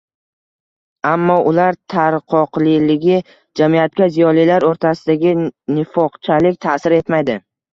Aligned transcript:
Ammo 1.09 1.35
ular 1.51 1.77
tarqoqligi 1.93 3.19
jamiyatga 3.61 4.09
ziyolilar 4.17 4.67
o‘rtasidagi 4.71 5.37
nifoqchalik 5.77 6.61
ta’sir 6.67 6.99
etmaydi. 7.03 7.39